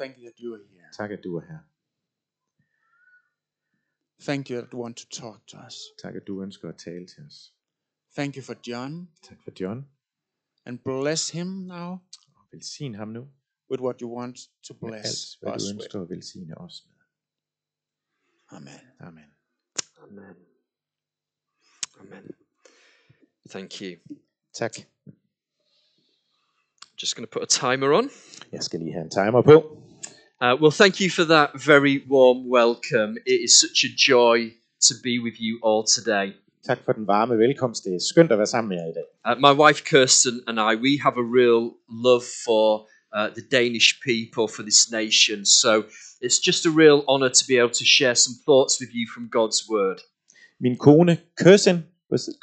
[0.00, 0.88] Thank you that you are here.
[0.96, 1.58] Tak, at du er her.
[4.20, 5.74] Thank you that you want to talk to us.
[6.02, 7.54] Tak, at du ønsker at tale til os.
[8.16, 9.88] Thank you for John Tak for John.
[10.64, 11.90] and bless him now
[12.34, 13.28] Og velsign ham nu
[13.70, 16.04] with what you want to med bless alt, hvad us du with.
[16.04, 16.94] at velsigne os med.
[18.50, 18.80] Amen.
[19.00, 19.24] Amen.
[20.02, 20.36] Amen.
[22.00, 22.30] Amen.
[23.50, 23.98] Thank you.
[24.52, 24.72] Tak.
[27.02, 28.10] Just going to put a timer on.
[28.52, 29.82] Jeg skal lige have en timer på.
[30.40, 33.16] Uh, well, thank you for that very warm welcome.
[33.26, 36.32] It is such a joy to be with you all today.
[36.64, 37.84] Tak for den varme velkomst.
[37.84, 39.08] Det er skønt at være sammen med jer i dag.
[39.28, 41.62] Uh, my wife Kirsten and I, we have a real
[42.06, 45.44] love for uh, the Danish people, for this nation.
[45.44, 45.70] So
[46.24, 49.24] it's just a real honor to be able to share some thoughts with you from
[49.38, 49.98] God's Word.
[50.60, 51.76] Min kone Kirsten,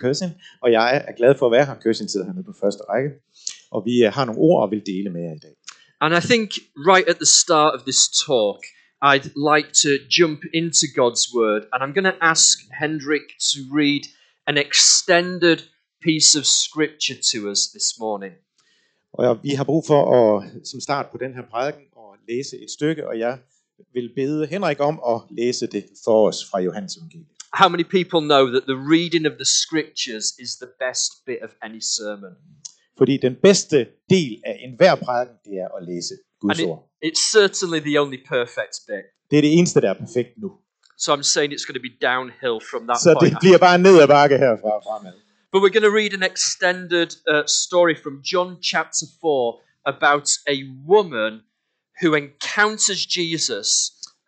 [0.01, 0.31] Kirsten
[0.63, 1.75] og jeg er glad for at være her.
[1.83, 3.09] Kirsten sidder hernede på første række.
[3.71, 5.55] Og vi øh, har nogle ord og vil dele med jer i dag.
[6.01, 8.59] And I think right at the start of this talk,
[9.01, 11.61] I'd like to jump into God's Word.
[11.71, 14.03] And I'm going to ask Hendrik to read
[14.47, 15.59] an extended
[16.01, 18.33] piece of scripture to us this morning.
[19.13, 22.71] Og vi har brug for at, som start på den her prædiken at læse et
[22.71, 23.39] stykke, og jeg
[23.93, 27.27] vil bede Henrik om at læse det for os fra Johannes evangeliet.
[27.53, 31.51] How many people know that the reading of the scriptures is the best bit of
[31.63, 32.33] any sermon?
[32.97, 33.77] Fordi den bedste
[34.09, 36.79] del af enhver prædiken, det er at læse Guds And it, ord.
[37.07, 39.05] it's certainly the only perfect bit.
[39.31, 40.49] Det er det eneste, der er perfekt nu.
[41.03, 43.31] So I'm saying it's going to be downhill from that Så point.
[43.33, 45.13] det bliver bare ned ad bakke herfra fremad.
[45.51, 49.61] But we're going to read an extended uh, story from John chapter 4
[49.93, 50.57] about a
[50.93, 51.33] woman
[52.01, 53.69] who encounters Jesus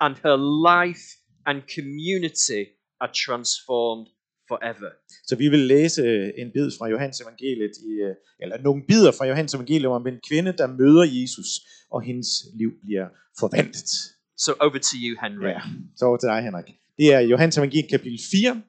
[0.04, 0.38] and her
[0.72, 1.06] life
[1.50, 2.62] and community
[3.04, 4.08] are transformed
[4.48, 4.90] forever.
[5.28, 9.12] Så vi vil læse øh, en bid fra Johannes evangeliet, i, øh, eller nogle bidder
[9.12, 11.50] fra Johannes evangeliet om en kvinde, der møder Jesus,
[11.92, 13.08] og hendes liv bliver
[13.39, 13.89] forvandlet.
[14.38, 15.48] So over to you, Henry.
[15.56, 15.62] Ja,
[15.98, 16.70] så over til dig, Henrik.
[16.98, 18.62] Det er Johannes evangeliet kapitel 4,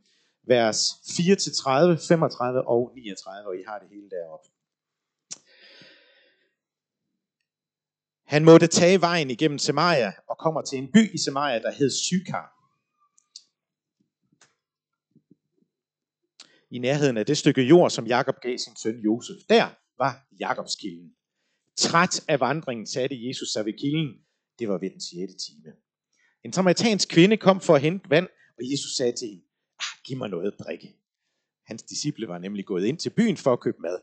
[0.47, 0.79] vers
[1.17, 4.48] 4-30, 35 og 39, og I har det hele deroppe.
[8.35, 11.91] Han måtte tage vejen igennem Samaria og kommer til en by i Samaria, der hed
[11.91, 12.58] Sykar.
[16.70, 19.36] I nærheden af det stykke jord, som Jakob gav sin søn Josef.
[19.48, 19.68] Der
[19.98, 21.12] var Jakobs kilden.
[21.77, 24.14] Træt af vandringen satte Jesus sig ved kilden.
[24.58, 25.12] Det var ved den 6.
[25.45, 25.73] time.
[26.45, 28.28] En samaritansk kvinde kom for at hente vand,
[28.58, 29.42] og Jesus sagde til hende,
[29.78, 30.96] ah, giv mig noget at drikke.
[31.67, 33.98] Hans disciple var nemlig gået ind til byen for at købe mad.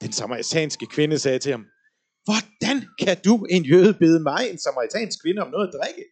[0.00, 1.66] Den samaritanske kvinde sagde til ham,
[2.24, 6.04] hvordan kan du, en jøde, bede mig, en samaritansk kvinde, om noget at drikke?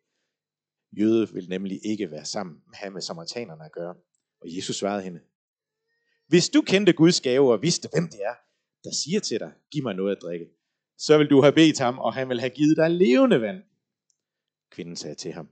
[0.99, 3.95] Jøde vil nemlig ikke være sammen have med samaritanerne at gøre.
[4.41, 5.21] Og Jesus svarede hende,
[6.33, 8.35] hvis du kendte Guds gave og vidste, hvem det er,
[8.85, 10.47] der siger til dig, giv mig noget at drikke,
[10.99, 13.63] så vil du have bedt ham, og han vil have givet dig levende vand.
[14.71, 15.49] Kvinden sagde til ham,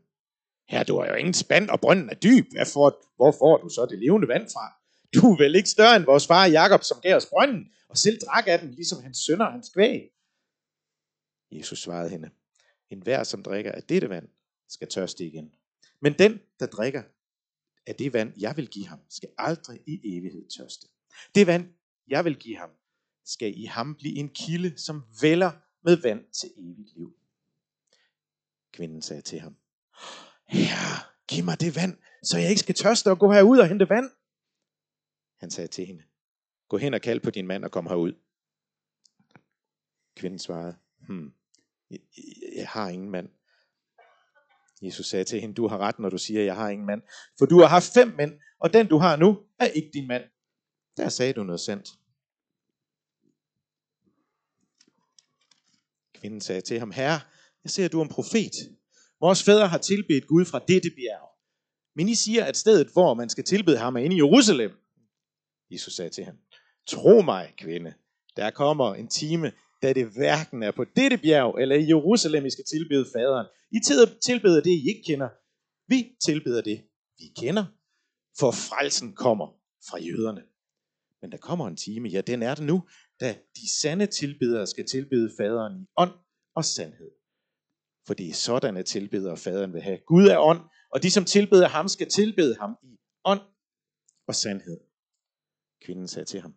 [0.69, 2.47] her du har jo ingen spand, og brønden er dyb.
[2.53, 4.65] Hvad får, hvor får du så det levende vand fra?
[5.15, 8.19] Du er vel ikke større end vores far Jakob, som gav os brønden, og selv
[8.21, 10.11] drak af den, ligesom hans sønner og hans kvæg.
[11.53, 12.31] Jesus svarede hende,
[12.91, 14.29] en hver, som drikker af dette vand,
[14.69, 15.55] skal tørste igen.
[16.03, 17.03] Men den, der drikker
[17.87, 20.89] af det vand, jeg vil give ham, skal aldrig i evighed tørste.
[21.35, 21.75] Det vand,
[22.09, 22.71] jeg vil give ham,
[23.25, 25.53] skal i ham blive en kilde, som vælger
[25.83, 27.17] med vand til evigt liv.
[28.73, 29.57] Kvinden sagde til ham,
[30.47, 33.89] Herre, giv mig det vand, så jeg ikke skal tørste og gå herud og hente
[33.89, 34.11] vand.
[35.37, 36.03] Han sagde til hende,
[36.69, 38.13] gå hen og kald på din mand og kom herud.
[40.17, 41.33] Kvinden svarede, hmm,
[41.91, 42.01] jeg,
[42.57, 43.29] jeg har ingen mand.
[44.83, 47.03] Jesus sagde til hende, du har ret, når du siger, jeg har ingen mand.
[47.39, 50.25] For du har haft fem mænd, og den du har nu, er ikke din mand.
[50.97, 51.89] Der sagde du noget sandt.
[56.15, 57.21] Kvinden sagde til ham, herre,
[57.65, 58.53] jeg ser, at du er en profet.
[59.21, 61.29] Vores fædre har tilbedt Gud fra dette bjerg.
[61.95, 64.73] Men I siger, at stedet, hvor man skal tilbede ham, er inde i Jerusalem.
[65.71, 66.39] Jesus sagde til ham,
[66.87, 67.95] tro mig, kvinde,
[68.37, 69.53] der kommer en time,
[69.83, 73.47] da det hverken er på dette bjerg eller i Jerusalem, I skal tilbede faderen.
[73.73, 73.79] I
[74.23, 75.29] tilbeder det, I ikke kender.
[75.89, 76.85] Vi tilbeder det,
[77.19, 77.65] vi kender.
[78.39, 79.47] For frelsen kommer
[79.89, 80.43] fra jøderne.
[81.23, 82.89] Men der kommer en time, ja den er det nu,
[83.21, 86.13] da de sande tilbedere skal tilbede faderen i ånd
[86.55, 87.11] og sandhed.
[88.07, 89.99] For det er sådanne tilbedere faderen vil have.
[90.07, 90.61] Gud er ånd,
[90.93, 93.41] og de som tilbeder ham skal tilbede ham i ånd
[94.27, 94.81] og sandhed.
[95.85, 96.55] Kvinden sagde til ham,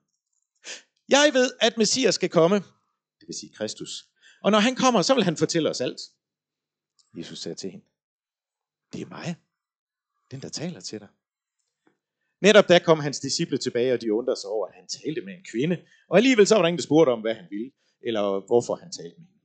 [1.09, 2.63] jeg ved, at Messias skal komme,
[3.23, 4.09] det vil sige Kristus.
[4.43, 6.01] Og når han kommer, så vil han fortælle os alt.
[7.17, 7.85] Jesus sagde til hende,
[8.93, 9.35] det er mig,
[10.31, 11.07] den der taler til dig.
[12.41, 15.33] Netop da kom hans disciple tilbage, og de undrede sig over, at han talte med
[15.33, 15.85] en kvinde.
[16.09, 17.71] Og alligevel så var der ingen, der spurgte om, hvad han ville,
[18.01, 19.41] eller hvorfor han talte med hende.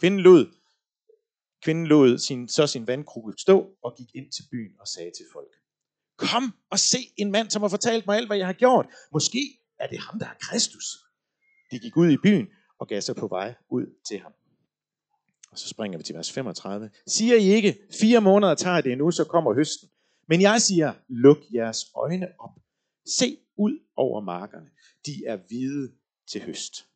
[0.00, 0.46] Kvinden lød
[1.62, 5.26] Kvinden lod sin, så sin vandkrukke stå og gik ind til byen og sagde til
[5.32, 5.52] folk,
[6.16, 8.86] Kom og se en mand, som har fortalt mig alt, hvad jeg har gjort.
[9.12, 10.84] Måske er det ham, der er Kristus.
[11.70, 12.46] De gik ud i byen
[12.84, 14.32] og gav sig på vej ud til ham.
[15.50, 16.90] Og så springer vi til vers 35.
[17.06, 19.88] Siger I ikke, fire måneder tager det endnu, så kommer høsten.
[20.28, 22.50] Men jeg siger, luk jeres øjne op.
[23.06, 24.70] Se ud over markerne.
[25.06, 25.92] De er hvide
[26.30, 26.86] til høst.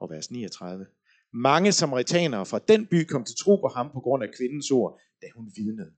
[0.00, 0.86] Og vers 39.
[1.32, 5.00] Mange samaritanere fra den by kom til tro på ham på grund af kvindens ord,
[5.22, 5.92] da hun vidnede.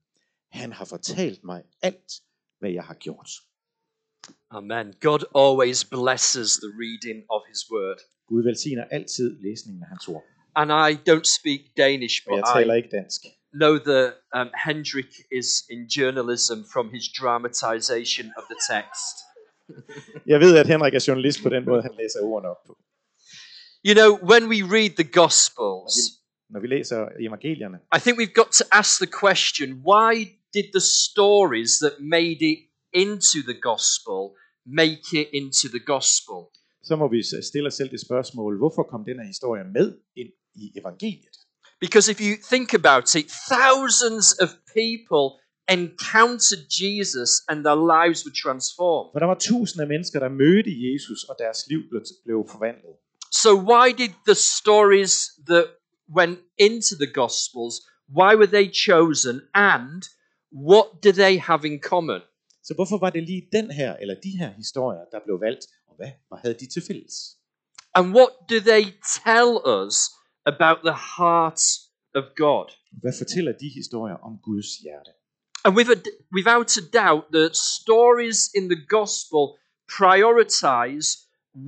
[0.51, 2.13] Han har fortalt mig alt,
[2.59, 3.31] hvad jeg har gjort.
[4.51, 4.95] Amen.
[5.01, 8.01] God always blesses the reading of his word.
[8.29, 10.25] Gud velsigner altid læsningen af hans ord.
[10.57, 13.21] And I don't speak Danish, but jeg taler I ikke dansk.
[13.63, 14.07] know that
[14.39, 19.15] um, Hendrik is in journalism from his dramatization of the text.
[20.33, 22.73] Jeg ved, at Henrik er journalist på den måde, han læser ordene op på.
[23.89, 25.95] You know, when we read the Gospels,
[26.51, 30.11] Når vi læser evangelierne, I think we've got to ask the question why
[30.57, 32.59] did the stories that made it
[33.03, 34.21] into the Gospel
[34.83, 36.39] make it into the Gospel?
[36.85, 40.31] Så må vi stille os selv det spørgsmål, hvorfor kom den her historie med ind
[40.55, 41.37] i evangeliet?
[41.81, 44.49] Because if you think about it, thousands of
[44.81, 45.25] people
[45.79, 49.09] encountered Jesus and their lives were transformed.
[49.13, 52.95] For der var tusinder af mennesker, der mødte Jesus, og deres liv blev, blev forvandlet.
[53.43, 55.15] So, why did the stories
[55.51, 55.67] that
[56.19, 57.75] went into the Gospels,
[58.19, 60.03] why were they chosen and
[60.71, 62.21] what do they have in common?
[62.63, 65.65] Så hvorfor var det lige den her, eller de her historier, der blev valgt,
[65.95, 67.15] og hvad, hvad havde de til fælles?
[67.95, 68.85] And what do they
[69.25, 69.95] tell us
[70.53, 71.61] about the heart
[72.19, 72.69] of God?
[73.03, 75.11] Hvad fortæller de historier om Guds hjerte?
[75.65, 75.99] And with a,
[76.39, 77.47] without a doubt, the
[77.79, 79.43] stories in the gospel
[79.99, 81.09] prioritize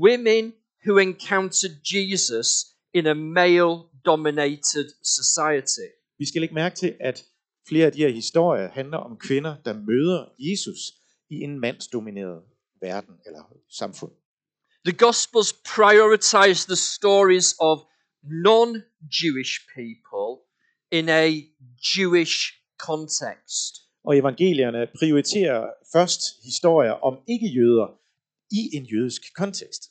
[0.06, 0.44] women
[0.84, 2.48] who encountered Jesus
[2.94, 3.74] in a male
[4.04, 4.86] dominated
[5.18, 5.88] society.
[6.18, 7.24] Vi skal lægge mærke til, at
[7.68, 10.78] flere af de her historier handler om kvinder, der møder Jesus
[11.30, 12.42] i en mandsdomineret
[12.88, 13.42] verden eller
[13.80, 14.12] samfund.
[14.84, 17.76] The gospels prioritize the stories of
[18.22, 18.68] non
[19.20, 20.28] Jewish people
[20.98, 21.26] in a
[21.94, 22.36] Jewish
[22.78, 23.72] context.
[24.04, 27.88] Og evangelierne prioriterer først historier om ikke-jøder
[28.50, 29.82] i en jødisk kontekst.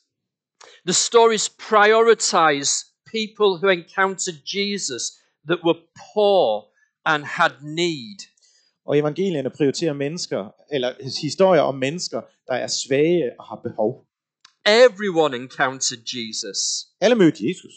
[0.86, 2.72] The stories prioritize
[3.16, 5.02] people who encountered Jesus
[5.48, 5.80] that were
[6.14, 6.64] poor
[7.04, 8.18] and had need.
[8.84, 14.06] Og evangelierne prioriterer mennesker, eller historier om mennesker, der er svage og har behov.
[14.66, 16.58] Everyone encountered Jesus.
[17.00, 17.74] Alle mødte Jesus.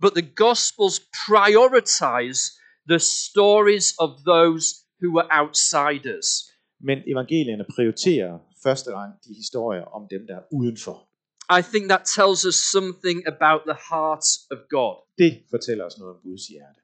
[0.00, 2.40] But the Gospels prioritize
[2.88, 4.64] the stories of those
[5.00, 6.26] who were outsiders.
[6.80, 10.96] Men evangelierne prioriterer første rang de historier om dem, der er udenfor.
[11.58, 14.94] I think that tells us something about the heart of God.
[15.18, 16.80] Det fortæller os noget om Guds hjerte.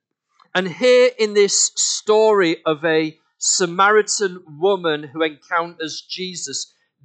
[0.55, 1.57] And here in this
[1.99, 3.01] story of a
[3.59, 4.35] Samaritan
[4.65, 6.59] woman who encounters Jesus,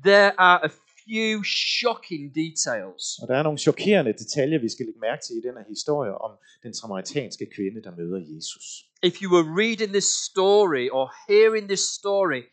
[0.03, 0.69] there are a
[1.05, 3.19] few shocking details.
[3.21, 6.13] Og der er nogle chokerende detaljer, vi skal lægge mærke til i den her historie
[6.25, 6.31] om
[6.63, 8.65] den samaritanske kvinde, der møder Jesus.
[9.03, 12.43] If you were reading this story or hearing this story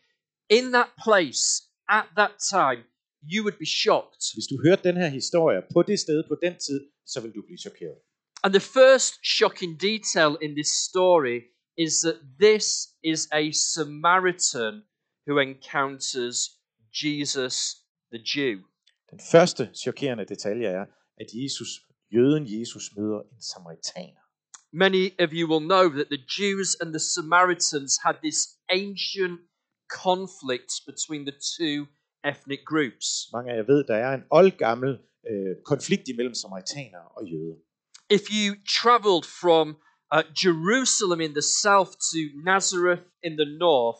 [0.49, 1.43] in that place
[1.89, 2.81] at that time,
[3.33, 4.23] you would be shocked.
[4.35, 7.41] Hvis du hørte den her historie på det sted på den tid, så vil du
[7.41, 7.99] blive chokeret.
[8.43, 11.39] And the first shocking detail in this story
[11.77, 12.65] is that this
[13.03, 14.73] is a Samaritan
[15.27, 16.58] who encounters
[16.93, 17.55] Jesus
[18.13, 18.55] the Jew.
[19.11, 20.85] Den første chokerende detalje er,
[21.17, 21.69] at Jesus,
[22.13, 24.21] jøden Jesus møder en samaritaner.
[24.71, 29.39] Many of you will know that the Jews and the Samaritans had this ancient
[30.03, 31.77] conflict between the two
[32.31, 33.05] ethnic groups.
[33.33, 34.91] Mange af jer ved, der er en oldgammel
[35.29, 37.55] øh, konflikt imellem samaritanere og jøder.
[38.17, 38.45] If you
[38.81, 39.65] traveled from
[40.15, 43.99] uh, Jerusalem in the south to Nazareth in the north,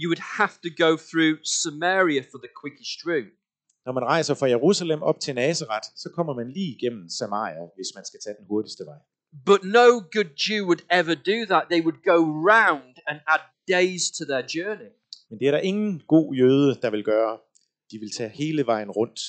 [0.00, 3.32] you would have to go through Samaria for the quickest route.
[3.86, 7.90] Når man rejser fra Jerusalem op til Nazareth, så kommer man lige igennem Samaria, hvis
[7.94, 9.00] man skal tage den hurtigste vej.
[9.50, 11.62] But no good Jew would ever do that.
[11.72, 12.18] They would go
[12.52, 13.44] round and add
[13.76, 14.90] days to their journey.
[15.30, 17.38] Men det er der ingen god jøde, der vil gøre.
[17.90, 19.20] De vil tage hele vejen rundt.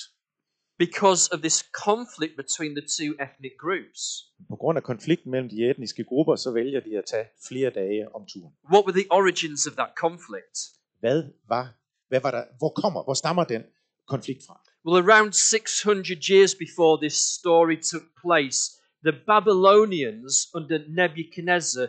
[0.78, 4.00] Because of this conflict between the two ethnic groups.
[4.48, 8.14] På grund af konflikten mellem de etniske grupper, så vælger de at tage flere dage
[8.14, 8.52] om turen.
[8.72, 10.56] What were the origins of that conflict?
[11.00, 11.64] Hvad var,
[12.08, 13.62] hvad var der, hvor kommer, hvor stammer den
[14.08, 14.60] konflikt fra?
[14.86, 18.58] Well, around 600 years before this story took place,
[19.06, 21.86] the Babylonians under Nebuchadnezzar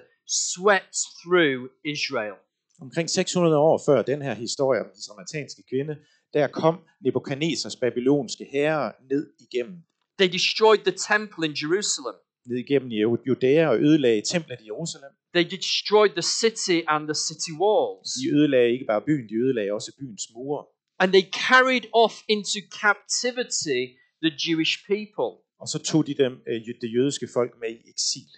[0.54, 2.38] swept through Israel.
[2.82, 5.98] Omkring 600 år før den her historie om den samaritanske kvinde,
[6.34, 9.78] der kom Nebuchadnezzars babylonske herre ned igennem,
[10.20, 12.16] They destroyed the temple in Jerusalem.
[12.50, 15.12] ned igennem Ju- Judæa og ødelagde templet i Jerusalem.
[15.36, 18.10] They destroyed the city and the city walls.
[18.24, 20.66] De ødelagde ikke bare byen, de ødelagde også byens mure.
[21.02, 23.82] And they carried off into captivity
[24.26, 25.32] the Jewish people.
[25.62, 28.30] Og så tog de dem, øh, det jødiske folk med i eksil.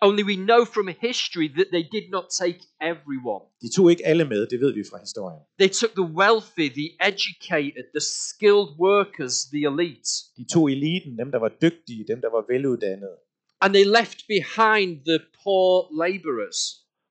[0.00, 3.44] Only we know from history that they did not take everyone.
[3.62, 5.40] De tog ikke alle med, det ved vi fra historien.
[5.60, 10.10] They took the wealthy, the educated, the skilled workers, the elite.
[10.36, 13.16] De tog eliten, dem der var dygtige, dem der var veluddannede.
[13.60, 15.70] And they left behind the poor
[16.02, 16.60] laborers.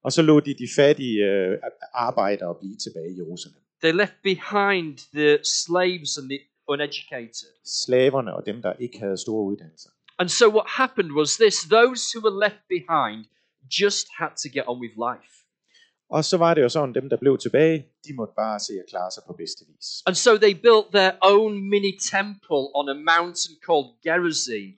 [0.03, 1.58] Og så lå de de fattige øh,
[1.94, 3.62] arbejdere blive tilbage i Jerusalem.
[3.84, 7.50] They left behind the slaves and the uneducated.
[7.65, 9.89] Slaverne og dem, der ikke havde store uddannelser.
[10.20, 13.20] And so what happened was this those who were left behind
[13.82, 15.34] just had to get on with life.
[16.10, 18.86] Og så var det jo sådan, dem der blev tilbage, de måtte bare se at
[18.90, 19.88] klare sig på bedste vis.
[20.06, 24.76] And so they built their own mini temple on a mountain called Gerizim.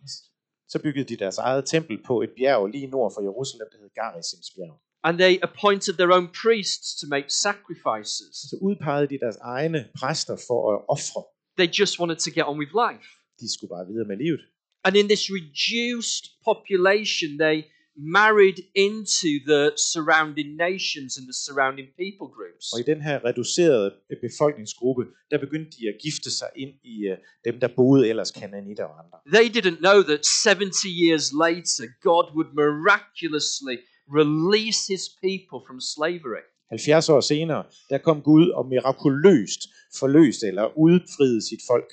[0.67, 3.89] Så byggede de deres eget tempel på et bjerg lige nord for Jerusalem, der hed
[4.01, 4.75] Garizims bjerg.
[5.03, 8.33] And they appointed their own priests to make sacrifices.
[8.49, 11.23] Så udpegede de deres egne præster for at ofre.
[11.59, 13.07] They just wanted to get on with life.
[13.39, 14.41] De skulle bare videre med livet.
[14.85, 17.57] And in this reduced population, they
[17.99, 22.73] married into the surrounding nations and the surrounding people groups.
[22.73, 27.17] Og i den her reducerede befolkningsgruppe, der begyndte de at gifte sig ind i øh,
[27.45, 29.17] dem, der boede ellers kananitter og andre.
[29.37, 33.77] They didn't know that 70 years later, God would miraculously
[34.19, 36.45] release his people from slavery.
[36.69, 39.61] 70 år senere, der kom Gud og mirakuløst
[39.99, 41.89] forløste eller udfriede sit folk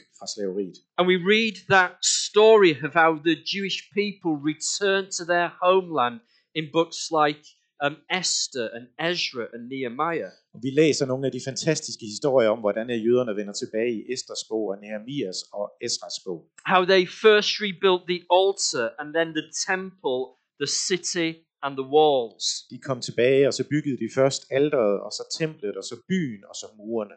[0.99, 6.21] And we read that story of how the Jewish people returned to their homeland
[6.55, 7.43] in books like
[7.85, 10.33] um, Esther and Ezra and Nehemiah.
[10.55, 14.13] Og vi læser nogle af de fantastiske historier om, hvordan at jøderne vender tilbage i
[14.13, 16.41] Esters bog og Nehemias og Esras bog.
[16.73, 20.21] How they first rebuilt the altar and then the temple,
[20.63, 21.31] the city,
[21.65, 22.47] and the walls.
[22.73, 26.43] De kom tilbage, og så byggede de først alderet, og så templet, og så byen,
[26.51, 27.17] og så murene.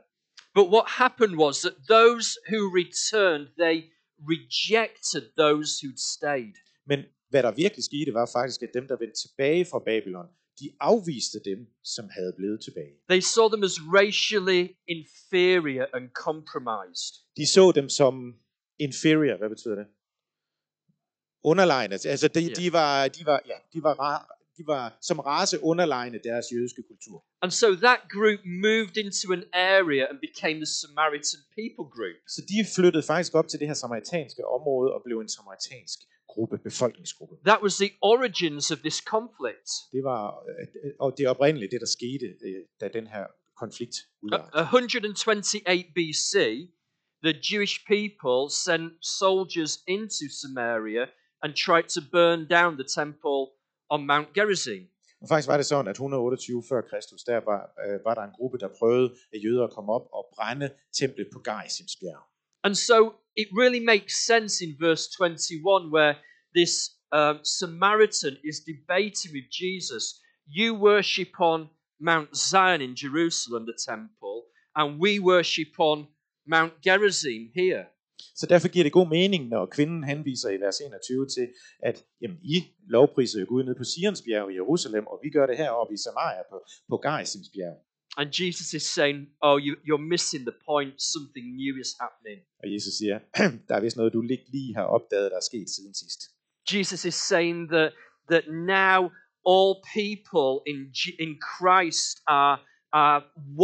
[0.57, 3.75] But what happened was that those who returned, they
[4.33, 6.55] rejected those who'd stayed.
[6.85, 10.27] Men hvad der virkelig skete, var faktisk, at dem, der vendte tilbage fra Babylon,
[10.59, 12.93] de afviste dem, som havde blevet tilbage.
[13.09, 17.13] They saw them as racially inferior and compromised.
[17.37, 18.13] De så dem som
[18.79, 19.87] inferior, hvad betyder det?
[21.43, 21.93] Underlegne.
[22.13, 22.53] Altså de, Ja.
[22.53, 26.83] de var, de var, ja, de var, ra- de var som race underlegne deres jødiske
[26.89, 27.25] kultur.
[27.41, 32.17] And so that group moved into an area and became the Samaritan people group.
[32.27, 36.57] Så de flyttede faktisk op til det her samaritanske område og blev en samaritansk gruppe,
[36.57, 37.35] befolkningsgruppe.
[37.45, 39.69] That was the origins of this conflict.
[39.91, 43.25] Det var, øh, og det er oprindeligt det, der skete, øh, da den her
[43.57, 44.61] konflikt udartede.
[44.61, 46.33] 128 BC,
[47.27, 48.87] the Jewish people sent
[49.19, 51.05] soldiers into Samaria
[51.43, 53.41] and tried to burn down the temple
[53.89, 54.83] on Mount Gerizim.
[55.21, 58.35] Og faktisk var det sådan, at 128 før Kristus, der var, øh, var der en
[58.37, 62.23] gruppe, der prøvede at jøder at komme op og brænde templet på Garizims bjerg.
[62.63, 62.97] And so
[63.41, 66.15] it really makes sense in verse 21 where
[66.57, 66.73] this
[67.11, 70.03] um, Samaritan is debating with Jesus.
[70.47, 71.59] You worship on
[71.99, 74.37] Mount Zion in Jerusalem, the temple,
[74.75, 76.07] and we worship on
[76.45, 77.87] Mount Gerizim here.
[78.39, 81.47] Så derfor giver det god mening, når kvinden henviser i vers 21 til,
[81.83, 82.57] at jamen, I
[82.89, 86.43] lovpriser Gud nede på Sions bjerg i Jerusalem, og vi gør det heroppe i Samaria
[86.51, 86.57] på,
[86.89, 87.77] på Garizims bjerg.
[88.17, 90.93] And Jesus is saying, Oh, you, you're missing the point.
[91.13, 92.39] Something new is happening.
[92.63, 93.19] Og Jesus siger,
[93.67, 96.19] der er vist noget, du ikke lige har opdaget, der er sket siden sidst.
[96.73, 97.91] Jesus is saying that,
[98.31, 98.99] that now
[99.53, 100.79] all people in,
[101.25, 102.57] in Christ are,
[102.93, 103.19] are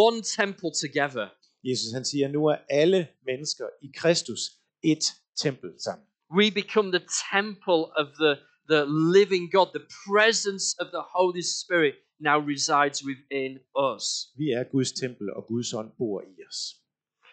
[0.06, 1.28] one temple together.
[1.70, 4.42] Jesus han siger, nu er alle mennesker i Kristus
[4.84, 5.04] et
[5.44, 6.08] tempel sammen.
[6.32, 8.34] We become the temple of the,
[8.74, 8.82] the
[9.18, 9.68] living God.
[9.80, 13.52] The presence of the Holy Spirit now resides within
[13.90, 14.04] us.
[14.38, 16.60] Vi er Guds tempel, og Guds ånd bor i os.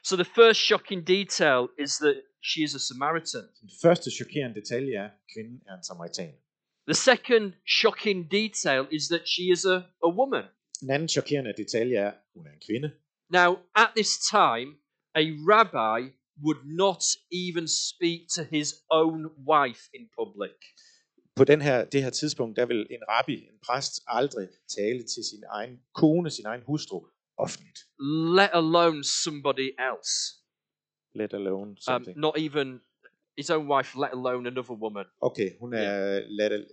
[0.05, 3.45] So the first shocking detail is that she is a Samaritan.
[3.61, 6.35] Den første chokerende detalje er, at kvinden er en samaritan.
[6.87, 9.77] The second shocking detail is that she is a,
[10.09, 10.45] a woman.
[10.81, 12.91] Den anden chokerende detalje er, at hun er en kvinde.
[13.41, 13.51] Now,
[13.83, 14.69] at this time,
[15.15, 15.99] a rabbi
[16.45, 17.03] would not
[17.45, 19.21] even speak to his own
[19.53, 20.57] wife in public.
[21.37, 25.25] På den her, det her tidspunkt, der vil en rabbi, en præst, aldrig tale til
[25.31, 27.79] sin egen kone, sin egen hustru, offentligt.
[28.39, 30.13] let alone somebody else.
[31.15, 32.19] Let alone Um, something.
[32.19, 32.81] not even
[33.39, 35.07] his own wife, let alone another woman.
[35.23, 36.71] Okay, hun er let al-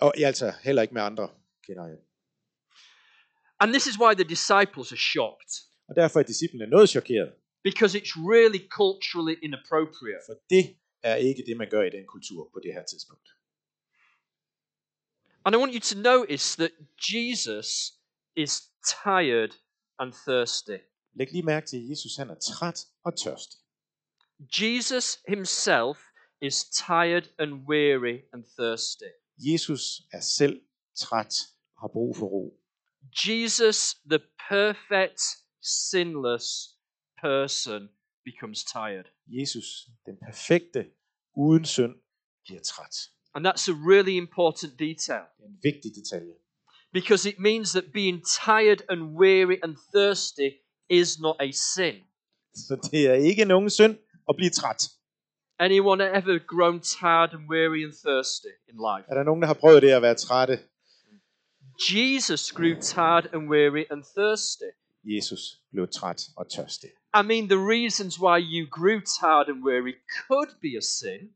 [0.00, 1.28] Og ja, altså heller ikke med andre,
[1.66, 1.98] kender jeg.
[3.60, 5.52] And this is why the disciples are shocked,
[5.88, 7.32] Og derfor er disciplene noget chokeret,
[7.64, 10.22] because it's really culturally inappropriate.
[10.26, 13.28] for det er ikke det, man gør i den kultur på det her tidspunkt.
[15.44, 16.72] And I want you to notice that
[17.12, 17.92] Jesus
[18.36, 18.52] is
[19.04, 19.50] tired
[19.98, 20.76] and thirsty.
[21.14, 23.58] Læg lige mærke til, at Jesus han er træt og tørstig.
[24.60, 25.98] Jesus himself
[26.42, 29.10] is tired and weary and thirsty.
[29.38, 30.60] Jesus er selv
[30.96, 31.34] træt
[31.76, 32.60] og har brug for ro.
[33.26, 35.20] Jesus, the perfect,
[35.62, 36.46] sinless
[37.22, 37.88] person,
[38.24, 39.06] becomes tired.
[39.26, 39.66] Jesus,
[40.06, 40.86] den perfekte,
[41.36, 41.94] uden synd,
[42.44, 42.96] bliver træt.
[43.34, 46.32] And that's a really important detail Det en vigtig detalje.
[46.92, 50.50] because it means that being tired and weary and thirsty
[50.88, 51.94] is not a sin.
[52.54, 54.90] Så det er ikke nogen synd at blive træt.
[55.58, 59.04] Anyone ever grown tired and weary and thirsty in life?
[59.10, 60.58] Er der nogen, der har prøvet det at være trætte?
[61.80, 64.70] Jesus grew tired and weary and thirsty.
[65.04, 66.90] Jesus blev træt og tørstig.
[67.14, 69.94] I mean, the reasons why you grew tired and weary
[70.26, 71.30] could be a sin.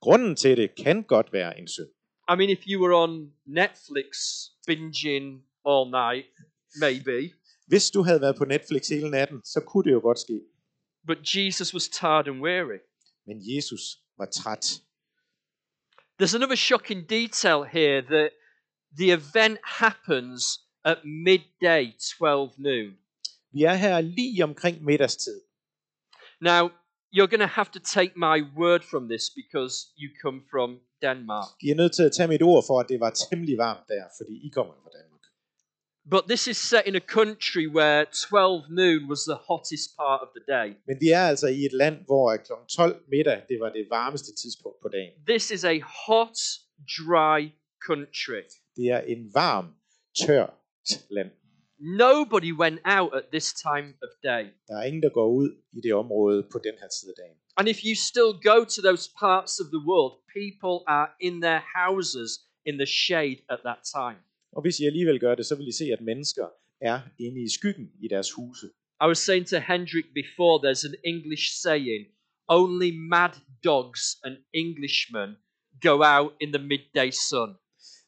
[0.00, 1.88] Grunden til det kan godt være en synd.
[2.32, 4.06] I mean, if you were on Netflix
[4.66, 6.26] binging all night,
[6.80, 7.34] maybe.
[7.66, 10.40] Hvis du havde været på Netflix hele natten, så kunne det jo godt ske.
[11.06, 12.78] But Jesus was tired and weary.
[13.26, 14.82] Men Jesus var træt.
[16.22, 18.30] There's another shocking detail here that
[18.98, 22.92] the event happens at midday, 12 noon.
[23.52, 25.40] Vi er her lige omkring middagstid.
[26.40, 26.70] Now,
[27.12, 31.48] you're going to have to take my word from this because you come from Denmark.
[31.62, 34.04] I er nødt til at tage mit ord for, at det var temmelig varmt der,
[34.18, 35.24] fordi I kommer fra Danmark.
[36.14, 40.28] But this is set in a country where 12 noon was the hottest part of
[40.36, 40.68] the day.
[40.88, 42.52] Men vi er altså i et land, hvor kl.
[42.68, 45.12] 12 middag, det var det varmeste tidspunkt på dagen.
[45.32, 46.38] This is a hot,
[46.98, 47.38] dry
[47.88, 48.42] country.
[48.76, 49.66] Det er en varm,
[50.26, 50.46] tør
[51.10, 51.30] land.
[51.78, 54.44] Nobody went out at this time of day.
[54.68, 57.36] Der er ingen, der går ud i det område på den her tid af dagen.
[57.56, 61.62] And if you still go to those parts of the world, people are in their
[61.80, 62.30] houses
[62.68, 64.20] in the shade at that time.
[64.56, 66.46] Og hvis I alligevel gør det, så vil I se, at mennesker
[66.80, 68.66] er inde i skyggen i deres huse.
[69.04, 72.06] I was saying to Hendrik before, there's an English saying
[72.48, 73.32] only mad
[73.64, 75.28] dogs and Englishmen
[75.82, 77.50] go out in the midday sun.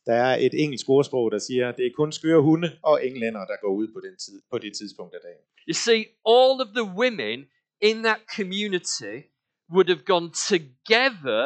[0.09, 3.57] Der er et engelsk ordsprog, der siger, det er kun skøre hunde og englænder, der
[3.65, 5.45] går ud på, den tid, på det tidspunkt af dagen.
[5.71, 6.01] You see,
[6.35, 7.39] all of the women
[7.89, 9.17] in that community
[9.75, 11.41] would have gone together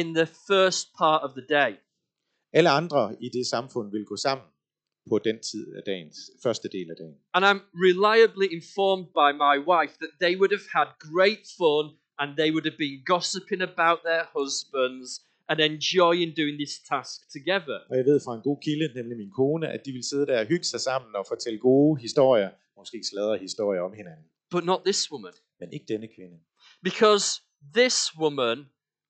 [0.00, 1.72] in the first part of the day.
[2.52, 4.46] Alle andre i det samfund vil gå sammen
[5.10, 7.16] på den tid af dagens første del af dagen.
[7.34, 11.84] And I'm reliably informed by my wife that they would have had great fun
[12.20, 15.08] and they would have been gossiping about their husbands
[15.48, 17.78] and enjoying doing this task together.
[17.90, 20.40] Og jeg ved fra en god kilde, nemlig min kone, at de vil sidde der
[20.40, 24.26] og hygge sig sammen og fortælle gode historier, måske sladre historier om hinanden.
[24.50, 25.32] But not this woman.
[25.60, 26.36] Men ikke denne kvinde.
[26.82, 27.26] Because
[27.74, 28.58] this woman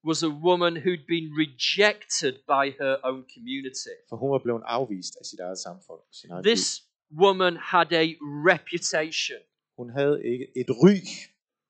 [0.05, 3.97] was a woman who'd been rejected by her own community.
[4.09, 6.01] For hun var blevet afvist af sit eget samfund.
[6.13, 6.47] Sin egen by.
[6.49, 6.83] This
[7.23, 8.05] woman had a
[8.53, 9.41] reputation.
[9.79, 10.97] Hun havde ikke et ry,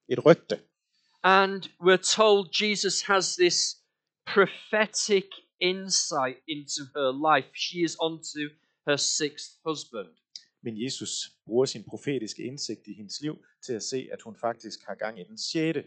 [0.08, 0.56] et rygte.
[1.22, 3.76] And we're told Jesus has this
[4.34, 5.26] prophetic
[5.60, 7.50] insight into her life.
[7.54, 8.50] She is onto
[8.86, 10.08] her sixth husband.
[10.62, 13.36] Men Jesus bruger sin profetiske indsigt i hendes liv
[13.66, 15.84] til at se, at hun faktisk har gang i den sjette.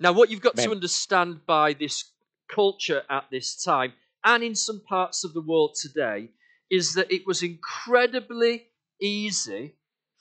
[0.00, 2.04] Now, what you've got to understand by this
[2.48, 3.92] culture at this time,
[4.24, 6.28] and in some parts of the world today,
[6.70, 8.60] is that it was incredibly
[9.00, 9.62] easy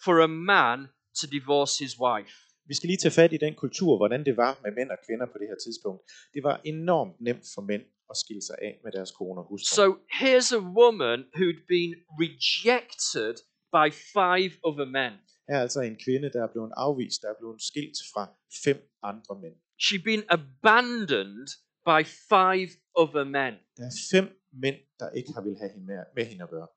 [0.04, 0.90] for a man
[1.20, 2.51] to divorce his wife.
[2.72, 5.26] Vi skal lige tage fat i den kultur, hvordan det var med mænd og kvinder
[5.34, 6.02] på det her tidspunkt.
[6.34, 9.76] Det var enormt nemt for mænd at skille sig af med deres koner og hustruer.
[9.80, 9.86] So
[10.20, 13.36] here's a woman who'd been rejected
[13.76, 15.14] by five other men.
[15.50, 18.24] Her er altså en kvinde, der er blevet afvist, der er blevet skilt fra
[18.66, 18.80] fem
[19.12, 19.56] andre mænd.
[19.84, 21.48] She'd been abandoned
[21.90, 22.02] by
[22.34, 23.54] five other men.
[23.78, 24.28] Der er fem
[24.64, 26.68] mænd, der ikke har vil have hende med, med hende at gøre.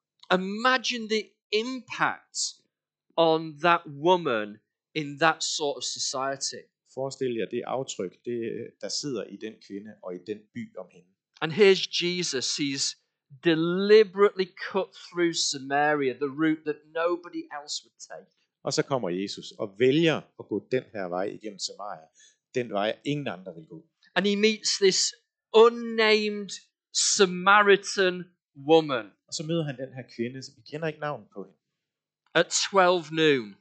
[0.41, 1.23] Imagine the
[1.63, 2.39] impact
[3.17, 4.49] on that woman
[4.95, 6.63] in that sort of society.
[6.95, 8.41] Forestil jer det aftryk, det,
[8.81, 11.09] der sidder i den kvinde og i den by om hende.
[11.41, 12.47] And here's Jesus.
[12.61, 12.85] He's
[13.45, 18.31] deliberately cut through Samaria, the route that nobody else would take.
[18.63, 22.07] Og så kommer Jesus og vælger at gå den her vej igennem Samaria.
[22.55, 23.85] Den vej, ingen andre vil gå.
[24.15, 25.15] And he meets this
[25.53, 26.51] unnamed
[27.17, 28.25] Samaritan
[28.69, 31.59] woman Og så møder han den her kvinde, som vi kender ikke navnet på hende.
[32.35, 33.57] at 12 noon.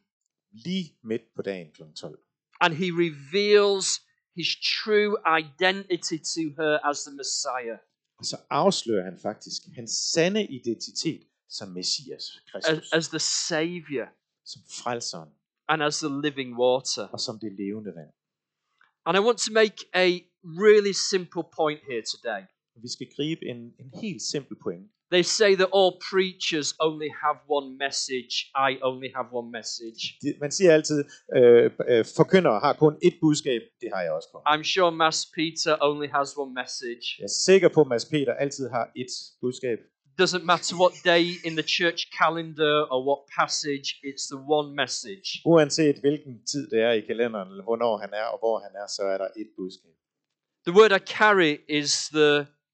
[0.53, 1.81] Lige midt på dagen kl.
[1.95, 2.19] 12.
[2.61, 3.87] And he reveals
[4.35, 4.47] his
[4.83, 7.77] true identity to her as the Messiah,
[8.17, 12.93] Og så afslører han faktisk hans sande identitet som Messias as, Kristus.
[12.93, 14.07] as the Savior,
[14.45, 15.29] Som frelseren
[15.67, 17.07] and as the living water.
[17.07, 18.09] og som det levende vand.
[19.05, 20.07] And I want to make a
[20.43, 22.41] really simple point here today.
[22.81, 27.38] Vi skal gribe en, en helt simpel point They say that all preachers only have
[27.57, 28.33] one message.
[28.69, 30.01] I only have one message.
[30.21, 30.99] De- Man siger altid,
[31.38, 33.62] øh, øh, forkyndere har kun ét budskab.
[33.81, 34.41] Det har jeg også kun.
[34.53, 37.05] I'm sure Mass Peter only has one message.
[37.19, 39.79] Jeg er sikker på, at Mads Peter altid har ét budskab.
[40.21, 45.27] Doesn't matter what day in the church calendar or what passage, it's the one message.
[45.45, 48.88] Uanset hvilken tid det er i kalenderen, eller hvornår han er og hvor han er,
[48.97, 49.95] så er der ét budskab.
[50.67, 52.31] The word I carry is the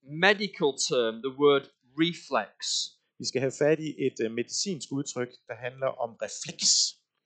[0.09, 1.63] medical term, the word
[2.03, 2.51] reflex.
[3.19, 6.69] Vi skal have fat i et uh, medicinsk udtryk, der handler om refleks.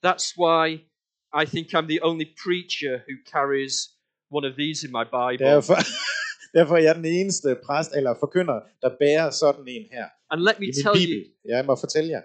[0.06, 0.64] That's why
[1.42, 3.74] I think I'm the only preacher who carries
[4.38, 5.46] one of these in my Bible.
[5.54, 5.76] Derfor,
[6.58, 10.60] derfor er jeg den eneste præst eller forkynder, der bærer sådan en her And let
[10.60, 11.16] me tell bibel.
[11.16, 12.22] you, Jeg må fortælle jer.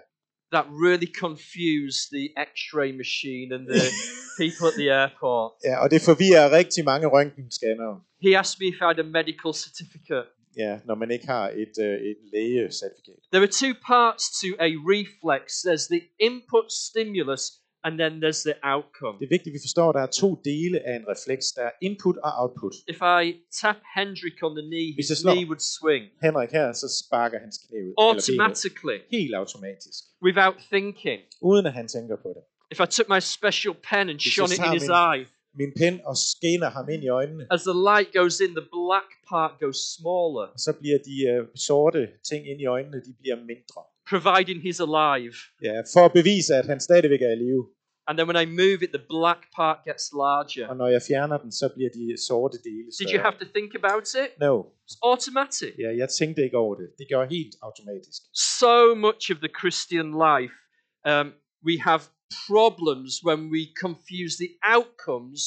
[0.55, 3.81] that really confused the x-ray machine and the
[4.41, 5.51] people at the airport.
[5.69, 7.95] Ja, og det forvirrer rigtig mange røntgenscannere,
[8.25, 10.27] He asked me if I had a medical certificate.
[10.57, 13.19] Ja, når man ikke har et, uh, et lægecertifikat.
[13.33, 15.43] There are two parts to a reflex.
[15.67, 17.43] There's the input stimulus
[17.85, 19.15] and then there's the outcome.
[19.19, 21.45] Det er vigtigt, vi forstår, at der er to dele af en refleks.
[21.57, 22.73] Der er input og output.
[22.93, 23.23] If I
[23.61, 27.57] tap Hendrik on the knee, Hvis his knee would swing Henrik her, så sparker hans
[27.63, 27.91] knæ ud.
[27.91, 28.39] eller benet.
[28.47, 30.01] automatically Helt automatisk.
[30.27, 31.19] without thinking.
[31.49, 32.43] Uden at han tænker på det.
[32.73, 35.21] If I took my special pen and Hvis shone it in his min- eye,
[35.61, 37.43] Min pen og skinner ham ind i øjnene.
[37.55, 41.47] as the light goes in, the black part goes smaller, Og så bliver de uh,
[41.67, 43.81] sorte ting ind i øjnene, de bliver mindre.
[44.13, 45.35] providing he's alive.
[45.67, 47.65] Ja, for at bevise, at han stadigvæk er i live.
[48.07, 50.65] And then when I move it, the black part gets larger.
[50.71, 53.21] Og når jeg fjerner den, så bliver de sorte dele Did you større.
[53.27, 54.29] have to think about it?
[54.47, 54.53] No.
[54.87, 55.71] It's automatic.
[55.83, 56.87] Ja, jeg tænkte ikke over det.
[56.99, 58.21] Det gør helt automatisk.
[58.57, 58.73] So
[59.05, 60.55] much of the Christian life,
[61.11, 61.27] um,
[61.67, 62.01] we have
[62.47, 65.39] problems when we confuse the outcomes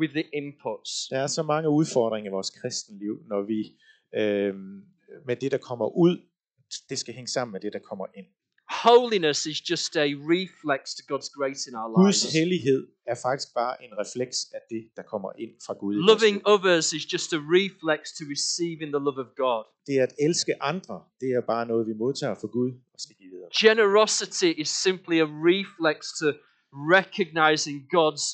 [0.00, 1.08] with the inputs.
[1.10, 3.60] Der er så mange udfordringer i vores kristenliv, når vi
[4.20, 4.54] øh,
[5.26, 6.14] med det, der kommer ud,
[6.88, 8.26] det skal hænge sammen med det, der kommer ind.
[8.88, 12.32] Holiness is just a reflex to God's grace in our Guds lives.
[12.38, 12.80] hellighed
[13.12, 15.94] er faktisk bare en refleks af det, der kommer ind fra Gud.
[16.12, 19.62] Loving others is just a reflex to receiving the love of God.
[19.86, 23.30] Det at elske andre, det er bare noget, vi modtager fra Gud og skal give
[23.34, 23.50] videre.
[23.66, 26.28] Generosity is simply a reflex to
[26.96, 28.26] recognizing God's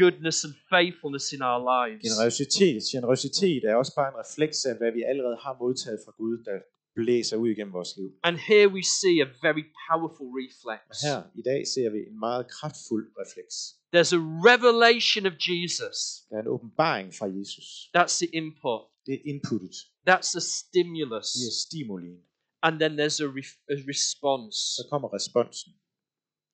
[0.00, 2.02] goodness and faithfulness in our lives.
[2.08, 6.34] Generøsitet, generøsitet er også bare en refleks af, hvad vi allerede har modtaget fra Gud,
[6.46, 6.56] der
[6.94, 8.08] blæser ud igennem vores liv.
[8.22, 10.82] And here we see a very powerful Og reflex.
[11.08, 13.54] her i dag ser vi en meget kraftfuld refleks.
[13.94, 15.96] There's a revelation of Jesus.
[16.28, 17.66] Der er en åbenbaring fra Jesus.
[17.96, 18.80] That's the input.
[19.06, 19.74] Det er inputtet.
[20.10, 21.28] That's the stimulus.
[21.40, 22.18] Det er stimulien.
[22.66, 24.56] And then there's a, re- a response.
[24.76, 25.70] Så kommer responsen.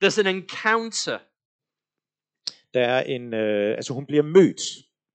[0.01, 1.19] There's an encounter.
[2.75, 4.63] Der er en, øh, altså hun bliver mødt.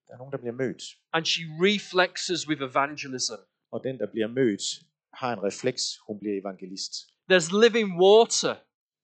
[0.08, 0.84] Der er nogen, der bliver mødt.
[1.14, 3.34] And she reflexes with evangelism.
[3.72, 4.64] Og den, der bliver mødt,
[5.14, 5.84] har en refleks.
[6.08, 6.94] Hun bliver evangelist.
[7.32, 8.54] There's living water.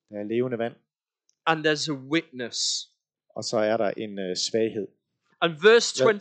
[0.09, 0.75] Der er levende vand.
[1.45, 2.57] And there's a witness.
[3.35, 4.87] Og så er der en øh, svaghed.
[5.41, 6.19] And verse 20.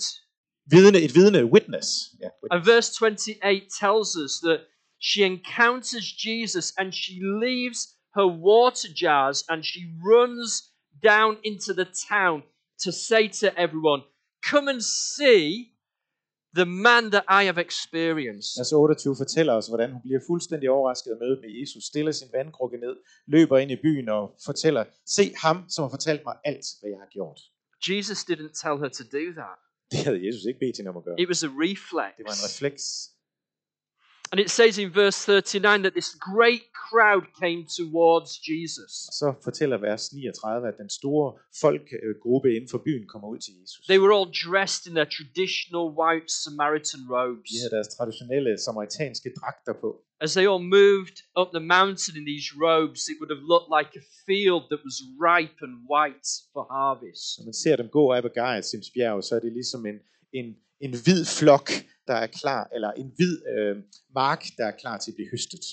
[0.66, 1.88] Vidne, et vidne, witness.
[2.20, 2.50] Ja, witness.
[2.50, 4.60] And verse 28 tells us that
[5.00, 7.78] she encounters Jesus and she leaves
[8.16, 9.80] her water jars and she
[10.12, 10.50] runs
[11.02, 12.42] down into the town
[12.84, 14.02] to say to everyone,
[14.50, 15.75] Come and see
[16.54, 18.60] the man that I have experienced.
[18.60, 22.28] Vers 28 fortæller os, hvordan hun bliver fuldstændig overrasket af mødet med Jesus, stiller sin
[22.32, 26.66] vandkrukke ned, løber ind i byen og fortæller, se ham, som har fortalt mig alt,
[26.80, 27.40] hvad jeg har gjort.
[27.88, 29.58] Jesus didn't tell her to do that.
[29.92, 31.20] Det havde Jesus ikke bedt hende om at gøre.
[31.20, 32.10] It was a reflex.
[32.18, 32.82] Det var en refleks.
[34.32, 38.90] And it says in verse 39 that this great crowd came towards Jesus.
[39.20, 43.86] Så fortæller vers 39, at den store folkegruppe inden for byen kommer ud til Jesus.
[43.86, 47.48] They were all dressed in their traditional white Samaritan robes.
[47.50, 49.90] De havde deres traditionelle samaritanske dragter på.
[50.20, 53.90] As they all moved up the mountain in these robes, it would have looked like
[54.02, 54.96] a field that was
[55.28, 57.24] ripe and white for harvest.
[57.38, 59.98] Når man ser dem gå op ad Geritsims bjerg, så er det ligesom en,
[60.38, 60.46] en,
[60.80, 61.70] en hvid flok,
[62.06, 63.76] der er klar, eller en hvid øh,
[64.14, 65.64] mark, der er klar til at blive høstet.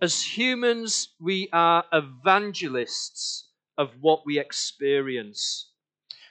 [0.00, 3.44] As humans, we are evangelists
[3.76, 5.42] of what we experience.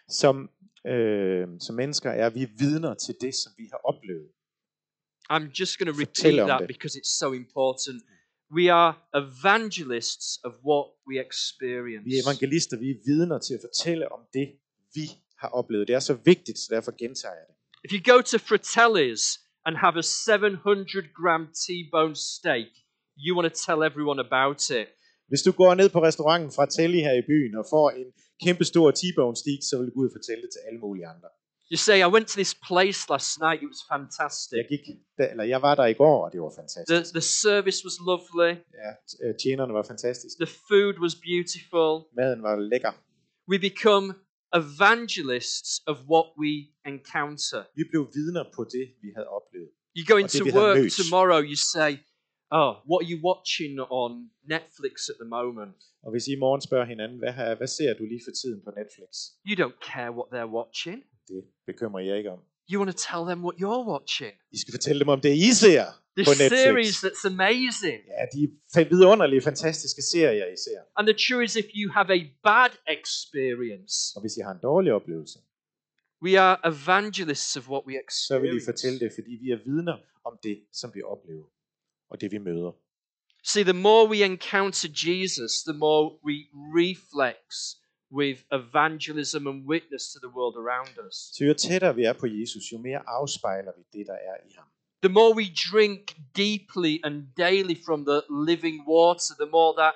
[0.10, 0.49] Som,
[0.88, 4.29] øh, som mennesker er vi vidner til det, som vi har oplevet.
[5.34, 6.67] I'm just going to repeat that det.
[6.67, 8.03] because it's so important.
[8.57, 12.03] We are evangelists of what we experience.
[12.10, 14.47] Vi er evangelister, vi er vidner til at fortælle om det,
[14.95, 15.05] vi
[15.41, 15.88] har oplevet.
[15.88, 17.56] Det er så vigtigt, så derfor gentager jeg det.
[17.86, 19.23] If you go to Fratelli's
[19.65, 22.67] and have a 700 gram T-bone steak,
[23.25, 24.88] you want to tell everyone about it.
[25.32, 28.08] Hvis du går ned på restauranten fra Telly her i byen og får en
[28.45, 31.08] kæmpe stor T-bone steak, så vil du gå ud og fortælle det til alle mulige
[31.15, 31.30] andre.
[31.73, 34.58] You say, I went to this place last night, it was Jeg, fantastic.
[34.71, 34.86] gik,
[35.17, 37.12] da, eller jeg var der i går, og det var The, fantastisk.
[37.19, 38.51] the service was lovely,
[38.84, 38.91] Ja,
[39.23, 40.38] øh, tjenerne var fantastiske.
[40.45, 41.91] the food was beautiful.
[42.19, 42.93] Maden var lækker.
[43.51, 44.06] We become
[44.53, 46.51] evangelists of what we
[46.85, 47.61] encounter.
[47.75, 49.71] Vi blev vidner på det, vi havde oplevet.
[49.97, 51.91] You go det, into vi work tomorrow, you say,
[52.59, 54.11] Oh, what are you watching on
[54.53, 55.79] Netflix at the moment?
[56.03, 58.71] Og hvis i morgen spørger hinanden, hvad, har, hvad ser du lige for tiden på
[58.79, 59.11] Netflix?
[59.47, 60.99] You don't care what they're watching.
[61.27, 62.41] Det bekymrer jeg ikke om.
[62.71, 64.34] You want to tell them what you're watching.
[64.51, 65.86] I skal fortælle dem om det, I ser
[66.17, 66.60] This på Netflix.
[66.60, 67.99] series that's amazing.
[68.17, 68.41] Ja, de
[68.89, 70.79] vidunderlige, fantastiske serier, I ser.
[70.97, 74.60] And the truth is, if you have a bad experience, Og hvis I har en
[74.63, 75.39] dårlig oplevelse,
[76.25, 78.65] we are evangelists of what we så vil I experience.
[78.71, 81.45] fortælle det, fordi vi er vidner om det, som vi oplever,
[82.10, 82.71] og det vi møder.
[83.43, 86.36] See, the more we encounter Jesus, the more we
[86.81, 87.39] reflex
[88.12, 91.15] with evangelism and witness to the world around us.
[91.34, 94.54] Så jo tættere vi er på Jesus, jo mere afspejler vi det, der er i
[94.58, 94.67] ham.
[95.04, 96.02] The more we drink
[96.38, 99.93] deeply and daily from the living water, the more that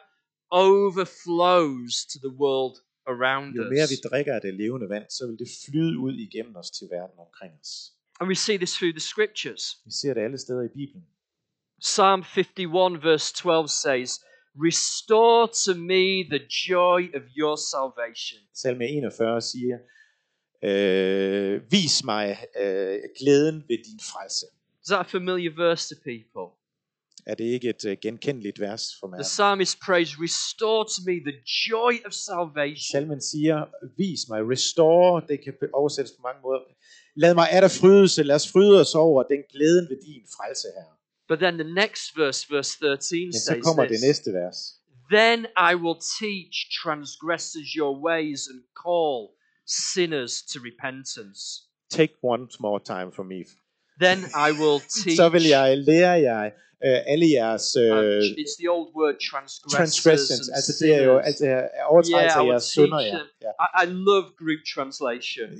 [0.51, 2.75] overflows to the world
[3.07, 4.09] around Jo mere vi us.
[4.09, 7.53] drikker af det levende vand, så vil det flyde ud igennem os til verden omkring
[7.61, 7.91] os.
[8.19, 9.63] And we see this through the scriptures.
[9.85, 11.05] Vi ser det alle steder i Bibelen.
[11.79, 14.09] Psalm 51, verse 12 says,
[14.57, 18.39] Restore to me the joy of your salvation.
[18.53, 19.77] Salme 41 siger,
[20.63, 24.45] øh, vis mig øh, glæden ved din frelse.
[24.83, 26.47] Is that a familiar verse to people?
[27.25, 29.17] Er det ikke et øh, genkendeligt vers for mig?
[29.17, 31.37] The psalmist prays, Restore to me the
[31.69, 32.91] joy of salvation.
[32.91, 33.65] Salmen siger,
[33.97, 36.59] vis mig, restore, det kan oversættes på mange måder.
[37.15, 40.67] Lad mig er der frydelse, lad os fryde os over den glæden ved din frelse
[40.77, 40.94] her.
[41.29, 44.57] But then the next verse, verse 13, Men så says kommer det this, næste vers.
[45.17, 45.39] Then
[45.71, 49.17] I will teach transgressors your ways and call
[49.93, 51.39] sinners to repentance.
[51.89, 53.39] Take one more time for me.
[54.05, 55.17] Then I will teach.
[55.21, 56.43] Så vil jeg lære jer
[56.87, 59.77] øh, alle jeres øh, Uh, it's the old word transgressors.
[59.77, 60.49] transgressions.
[60.57, 61.45] Altså det er jo altså,
[61.91, 62.99] overtrædelser Yeah, af jeres synder.
[62.99, 63.19] Ja.
[63.65, 65.49] I, I love group translation.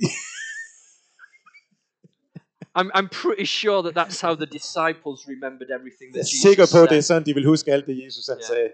[2.80, 6.62] I'm, I'm pretty sure that that's how the disciples remembered everything Jeg that er sikker
[6.66, 7.08] Jesus på, at det er said.
[7.10, 8.46] sådan, de vil huske alt det, Jesus han Ja.
[8.52, 8.68] sagde.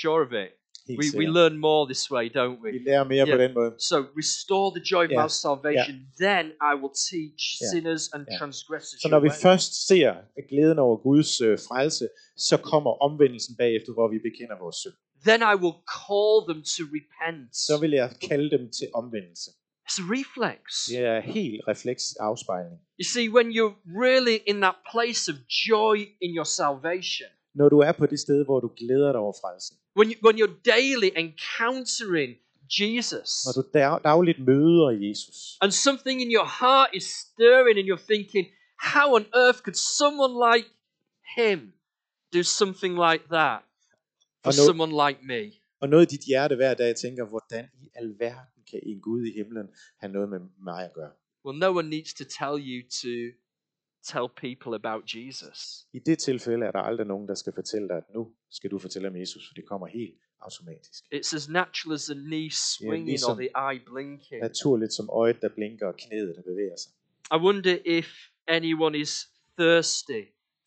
[0.00, 0.50] Sure of it.
[0.88, 1.34] Helt We, we sikkert.
[1.38, 2.84] learn more this way, don't Vi we?
[2.88, 3.42] lærer mere på Yeah.
[3.44, 3.70] den måde.
[3.90, 5.22] So restore the joy of Yeah.
[5.24, 5.94] our salvation.
[6.26, 7.70] Then I will teach Yeah.
[7.72, 8.38] sinners and Yeah.
[8.40, 9.42] transgressors Så your når vi ways.
[9.46, 10.08] først ser
[10.50, 12.04] glæden over Guds øh, frelse,
[12.48, 14.96] så kommer omvendelsen bagefter, hvor vi bekender vores synd.
[15.28, 17.42] Then I will call them to repent.
[17.66, 19.50] Så vil jeg kalde dem til omvendelse.
[19.88, 20.86] It's a reflex.
[20.86, 22.78] Det er helt refleks afspejling.
[23.00, 25.36] You see, when you're really in that place of
[25.68, 29.32] joy in your salvation, Når du er på det sted, hvor du glæder dig over
[29.42, 32.30] frelsen, when, you, when you're daily encountering
[32.80, 37.86] Jesus, når du dag- dagligt møder Jesus, and something in your heart is stirring, and
[37.90, 38.46] you're thinking,
[38.92, 40.68] how on earth could someone like
[41.38, 41.58] him
[42.36, 43.60] do something like that
[44.44, 45.42] for nu- someone like me?
[45.80, 49.32] og noget i dit hjerte hver dag tænker, hvordan i alverden kan en Gud i
[49.36, 49.68] himlen
[50.00, 51.10] have noget med mig at gøre?
[51.44, 53.12] Well, no one needs to tell you to
[54.12, 55.86] tell people about Jesus.
[55.92, 58.78] I det tilfælde er der aldrig nogen, der skal fortælle dig, at nu skal du
[58.78, 61.04] fortælle om Jesus, for det kommer helt automatisk.
[61.14, 64.40] It's as natural as the knee swinging or ligesom- the eye blinking.
[64.42, 66.92] Naturligt som øjet, der blinker, og knæet, der bevæger sig.
[67.36, 68.08] I wonder if
[68.46, 69.28] anyone is
[69.58, 70.22] thirsty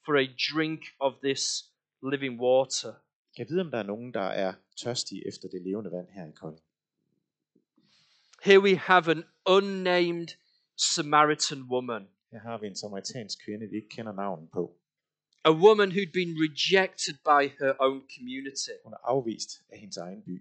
[0.06, 1.44] for a drink of this
[2.12, 2.94] living water.
[3.38, 6.32] Jeg ved, om der er nogen, der er tørstige efter det levende vand her i
[6.32, 6.64] Kolding.
[8.44, 10.28] Here we have an unnamed
[10.78, 14.78] Samaritan woman, Her har vi en samaritansk kvinde, vi ikke kender navnet på.
[15.46, 20.22] a woman who'd been rejected by her own community, Hun er afvist af hendes egen
[20.28, 20.36] by,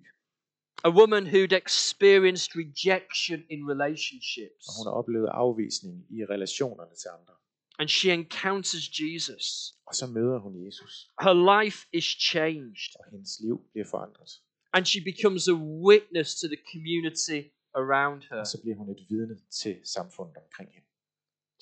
[0.85, 4.63] a woman who'd experienced rejection in relationships.
[4.69, 7.35] og hun har oplevet afvisning i relationerne til andre.
[7.79, 9.45] And she encounters Jesus.
[9.87, 10.93] Og så møder hun Jesus,
[11.25, 14.31] Her life is changed, og hendes liv bliver forandret.
[14.77, 15.57] and she becomes a
[15.89, 17.41] witness to the community
[17.75, 18.41] around her.
[18.41, 20.87] Og så bliver hun et vidne til samfundet omkring hende.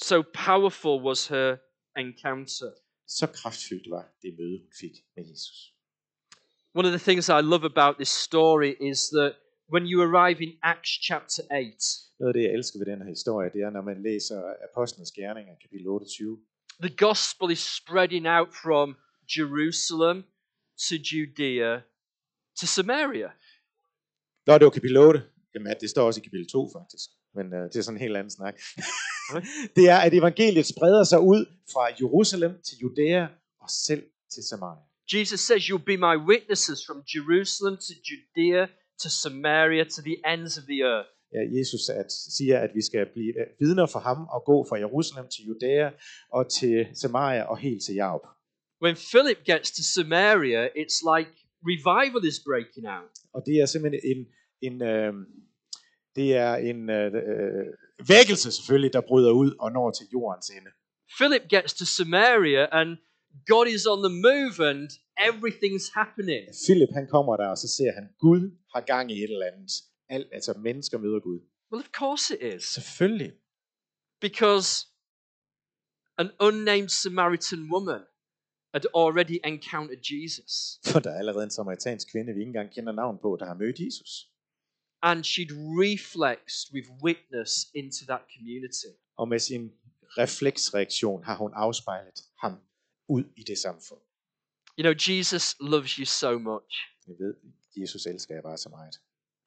[0.03, 1.57] So powerful was her
[1.97, 2.71] encounter.
[3.07, 5.75] Så kraftfyldt var det møde, hun fik med Jesus.
[6.75, 9.33] One of the things I love about this story is that
[9.73, 13.09] when you arrive in Acts chapter 8, Noget af det, jeg elsker ved den her
[13.09, 16.39] historie, det er, når man læser Apostlenes Gerninger, kapitel 28,
[16.87, 18.97] the gospel is spreading out from
[19.37, 20.25] Jerusalem
[20.87, 21.81] to Judea
[22.61, 23.31] to Samaria.
[24.47, 25.23] Nå, det var kapitel 8.
[25.59, 27.09] Jamen, det står også i kapitel 2, faktisk.
[27.37, 28.55] Men uh, det er sådan en helt anden snak.
[29.77, 33.27] det er, at evangeliet spreder sig ud fra Jerusalem til Judæa
[33.63, 34.03] og selv
[34.35, 34.85] til Samaria.
[35.15, 38.67] Jesus says, You'll be my witnesses from Jerusalem to Judea
[39.03, 41.11] to Samaria to the ends of the earth.
[41.35, 44.77] ja, Jesus at, siger, at vi skal blive øh, vidner for ham og gå fra
[44.79, 45.91] Jerusalem til Judæa
[46.33, 48.27] og til Samaria og helt til Jarup.
[48.85, 51.31] When Philip gets to Samaria, it's like
[51.73, 53.13] revival is breaking out.
[53.35, 54.21] Og det er simpelthen en,
[54.69, 55.13] en øh,
[56.17, 57.67] det er en øh, øh,
[58.09, 60.71] vækkelse selvfølgelig, der bryder ud og når til jordens ende.
[61.19, 62.91] Philip gets to Samaria and
[63.47, 64.89] God is on the move and
[65.31, 66.43] everything's happening.
[66.67, 68.43] Philip han kommer der, og så ser han, Gud
[68.75, 69.71] har gang i et eller andet.
[70.09, 71.41] Alt, altså mennesker møder Gud.
[71.73, 72.65] Well, of course it is.
[72.65, 73.33] Selvfølgelig.
[74.21, 74.87] Because
[76.19, 78.03] an unnamed Samaritan woman
[78.75, 80.53] had already encountered Jesus.
[80.93, 83.55] For der er allerede en samaritansk kvinde, vi ikke engang kender navn på, der har
[83.55, 84.11] mødt Jesus.
[85.03, 85.53] And she'd
[85.85, 88.93] reflexed with witness into that community.
[89.17, 89.73] Og med sin
[90.19, 92.55] refleksreaktion har hun afspejlet ham
[93.09, 94.01] ud i det samfund.
[94.79, 96.73] You know, Jesus loves you so much.
[97.09, 97.35] Jeg ved,
[97.77, 99.01] Jesus elsker jer bare så meget.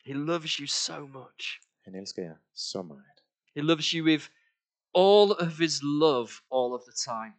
[0.05, 1.59] He loves you so much.
[1.85, 3.17] Han elsker jer så meget.
[3.55, 4.25] He loves you with
[4.95, 7.33] all of his love all of the time.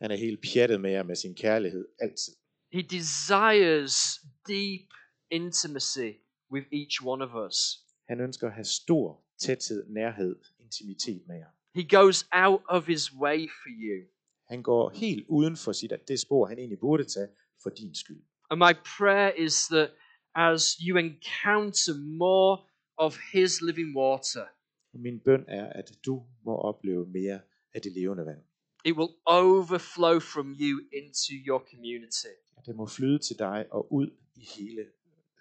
[0.00, 2.34] Han er helt pjattet med jer med sin kærlighed altid.
[2.72, 4.88] He desires deep
[5.30, 6.10] intimacy
[6.52, 7.78] with each one of us.
[8.08, 11.50] Han ønsker at have stor tæthed, nærhed, intimitet med jer.
[11.74, 14.06] He goes out of his way for you.
[14.48, 17.28] Han går helt uden for sit, det spor, han egentlig burde tage
[17.62, 18.22] for din skyld.
[18.50, 19.90] And my prayer is that
[20.34, 22.58] as you encounter more
[22.96, 24.46] of his living water,
[24.92, 27.40] min bøn er, at du må opleve mere
[27.74, 28.42] af det levende vand.
[28.84, 32.34] it will overflow from you into your community.
[32.66, 34.86] Det må flyde til dig og ud i hele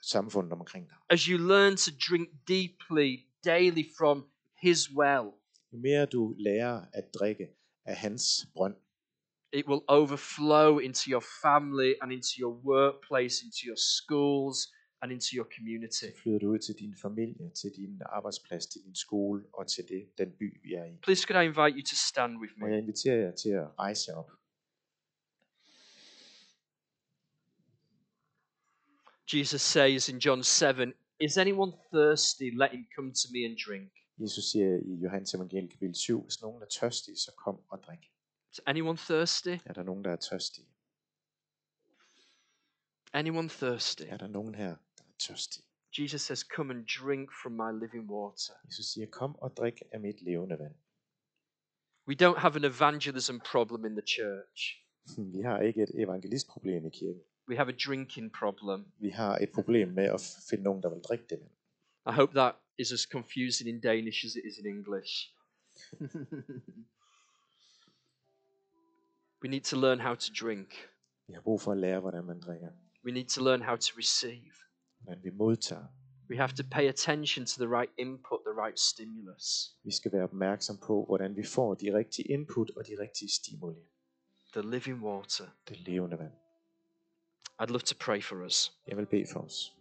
[0.02, 0.96] samfundet omkring dig.
[1.10, 3.10] As you learn to drink deeply
[3.46, 4.26] daily from
[4.64, 5.26] his well,
[5.74, 7.48] Jo mere du lærer at drikke
[7.86, 8.76] af hans brønd,
[9.54, 14.58] it will overflow into your family and into your workplace, into your schools
[15.02, 16.06] and into your community.
[16.16, 19.84] så flyder det ud til din familie, til din arbejdsplads, til din skole og til
[19.90, 20.98] det, den by, vi er i.
[21.04, 22.68] Please, could I invite you to stand with me?
[22.72, 24.32] jeg inviterer jer til at rejse op.
[29.34, 32.52] Jesus says in John 7 Is anyone thirsty?
[32.56, 33.92] Let him come to me and drink.
[34.18, 38.12] Jesus siger i Johannes evangeliet kapitel 7, hvis nogen er tørstige, så kom og drik.
[38.52, 39.58] Is anyone thirsty?
[39.66, 40.68] Er der nogen, der er tørstige?
[43.14, 44.04] Anyone thirsty?
[44.08, 45.66] Er der nogen her, der er tørstige?
[45.98, 48.54] Jesus says, Come and drink from my living water.
[48.66, 50.76] Jesus siger, kom og drik af mit levende vand.
[52.08, 54.62] We don't have an evangelism problem in the church.
[55.34, 57.22] Vi har ikke et evangelistproblem i kirken.
[57.50, 58.86] We have a drinking problem.
[59.00, 61.40] Vi har et problem med at finde nogen, der vil drikke det.
[62.08, 65.12] I hope that is as confusing in Danish as it is in English.
[69.42, 70.70] we need to learn how to drink.
[71.28, 72.70] Vi har brug for at lære, hvordan man drikker.
[73.06, 74.54] We need to learn how to receive.
[75.00, 75.86] Hvordan vi modtager.
[76.30, 79.76] We have to pay attention to the right input, the right stimulus.
[79.84, 83.84] Vi skal være opmærksom på, hvordan vi får de rigtige input og de rigtige stimuli.
[84.54, 85.46] The living water.
[85.70, 86.34] Det levende vand.
[87.60, 88.72] I'd love to pray for us.
[88.88, 89.74] Jeg vil bede for os.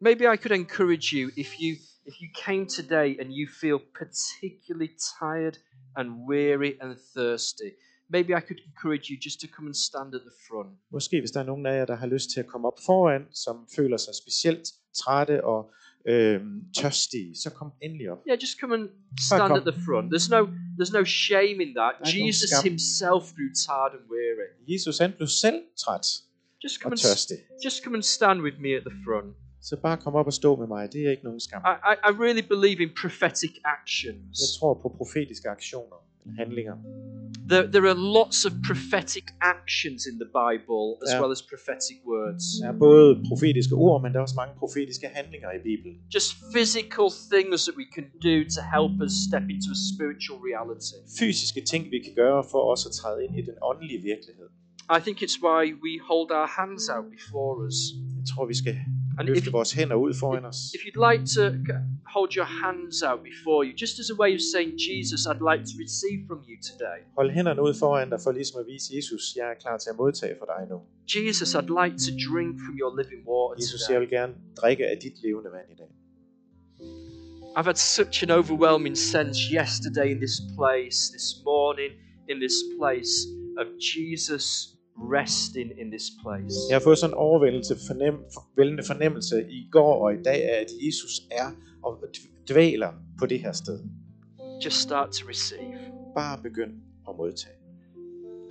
[0.00, 1.72] Maybe I could encourage you if you
[2.10, 5.56] if you came today and you feel particularly tired
[5.96, 7.70] and weary and thirsty.
[8.10, 10.70] Maybe I could encourage you just to come and stand at the front.
[10.90, 13.22] Måske hvis der er nogen af jer, der har lyst til at komme op foran,
[13.32, 15.70] som føler sig specielt trætte og
[16.06, 16.40] øh,
[16.76, 18.18] tørstige, så kom endelig op.
[18.28, 18.88] Yeah, just come and
[19.28, 20.06] stand at the front.
[20.14, 20.40] There's no
[20.78, 21.94] there's no shame in that.
[22.16, 24.48] Jesus himself grew tired and weary.
[24.72, 26.06] Jesus han blev selv træt
[26.64, 27.36] Just come og and tørstig.
[27.64, 29.30] just come and stand with me at the front.
[29.68, 31.60] Så bare kom op og stå med mig, det er ikke nogen skam.
[31.72, 34.36] I, I, I really believe in prophetic Jeg actions.
[34.58, 35.98] tror på profetiske aktioner,
[36.40, 36.76] handlinger.
[37.52, 41.20] There, there are lots of prophetic actions in the Bible as Yeah.
[41.20, 42.44] well as prophetic words.
[42.68, 45.94] Er både profetiske ord, men der er også mange profetiske handlinger i Bibelen.
[46.14, 50.96] Just physical things that we can do to help us step into a spiritual reality.
[51.20, 54.48] Fysiske ting, vi kan gøre for os at træde ind i den åndelige virkelighed.
[54.96, 57.76] I think it's why we hold our hands out before us.
[58.20, 58.76] Jeg tror, vi skal
[59.18, 60.58] And if, løfte vores hænder ud foran os.
[60.76, 61.42] if you'd like to
[62.16, 65.62] hold your hands out before you, just as a way of saying, Jesus, I'd like
[65.72, 66.98] to receive from you today.
[67.18, 69.96] Hold hænderne ud foran dig for ligesom at vise Jesus, jeg er klar til at
[70.02, 70.78] modtage for dig nu.
[71.16, 74.00] Jesus, I'd like to drink from your living water Jesus, jeg today.
[74.02, 75.90] vil gerne drikke af dit levende vand i dag.
[77.56, 81.92] I've had such an overwhelming sense yesterday in this place, this morning
[82.30, 83.14] in this place,
[83.60, 84.44] of Jesus
[85.00, 86.56] resting in this place.
[86.70, 88.16] Jeg har fået sådan en overvældelse, fornem,
[88.56, 91.48] vældende fornemmelse i går og i dag af, at Jesus er
[91.82, 92.04] og
[92.50, 93.78] dvæler på det her sted.
[94.64, 95.78] Just start to receive.
[96.14, 96.72] Bare begynd
[97.08, 97.54] at modtage.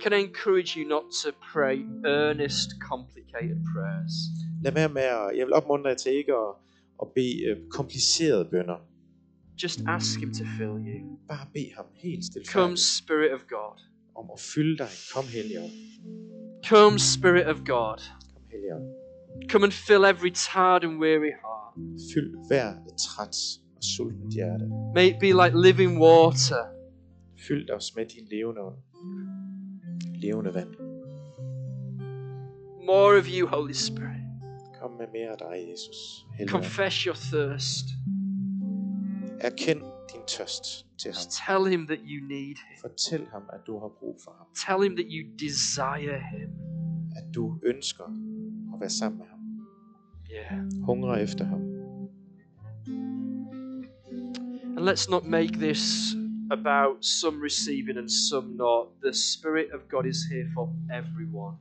[0.00, 1.76] Can I encourage you not to pray
[2.06, 4.12] earnest, complicated prayers?
[4.64, 6.54] Lad være med at, jeg vil opmuntre jer til ikke at,
[7.02, 8.76] at bede øh, komplicerede bønder.
[9.62, 11.18] Just ask Him to fill you.
[11.28, 13.74] Bare bed ham helt Come, stilfærdigt Spirit of God.
[14.14, 14.88] om at fylde dig.
[15.14, 15.72] Kom, Helligånd.
[16.64, 18.00] Come, Spirit of God.
[19.48, 21.74] Come and fill every tired and weary heart.
[22.14, 23.36] Fyld hver et træt
[23.76, 24.66] og sultent hjerte.
[24.94, 26.64] May it be like living water.
[27.48, 28.76] Fyld os med din levende ånd.
[30.14, 30.74] Levende vand.
[32.86, 34.22] More of you, Holy Spirit.
[34.80, 36.26] Kom med mere af dig, Jesus.
[36.38, 36.64] Helligånd.
[36.64, 37.86] Confess your thirst.
[39.40, 39.82] Erkend
[40.12, 40.64] din tørst
[41.00, 41.26] til ham.
[41.46, 42.76] Tell Him that you need Him.
[42.80, 44.46] Fortæl ham, at du har brug for ham.
[44.66, 46.50] Tell Him that you desire Him.
[47.16, 48.04] At du ønsker
[48.74, 49.38] at være sammen med ham.
[50.36, 50.84] Yeah.
[50.84, 51.60] Hungrer efter ham.
[54.76, 56.14] And let's not make this
[56.50, 58.86] about some receiving and some not.
[59.02, 60.66] The Spirit of God is here for
[60.98, 61.56] everyone.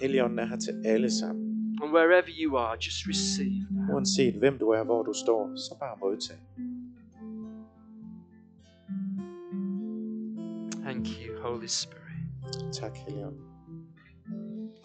[0.00, 1.54] Helligånden er her til alle sammen.
[1.82, 3.94] And wherever you are, just receive now.
[3.94, 6.36] Uanset hvem du er, hvor du står, så bare modtag.
[11.44, 12.72] Holy Spirit.
[12.72, 13.38] Tak, Helligånd.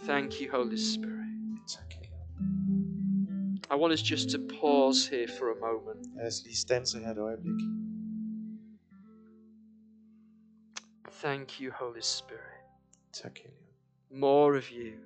[0.05, 1.29] Thank you, Holy Spirit.
[1.67, 3.65] Tak, Helligånd.
[3.71, 6.15] I want us just to pause here for a moment.
[6.15, 7.61] Lad os lige stanse her et øjeblik.
[11.21, 12.63] Thank you, Holy Spirit.
[13.13, 13.69] Tak, Helligånd.
[14.11, 14.99] More of you.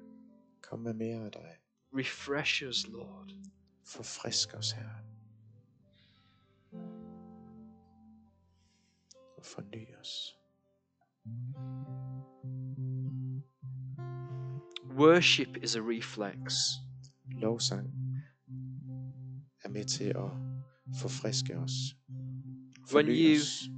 [0.61, 1.57] Kom med mere af dig.
[1.97, 3.29] Refresh us, Lord.
[3.85, 4.99] Forfrisk os, Herre.
[9.37, 10.42] Og forny os.
[14.97, 16.53] Worship is a reflex.
[17.31, 17.87] Lovsang
[19.63, 20.31] er med til at
[21.01, 21.71] forfriske os.
[22.93, 23.69] When you- os.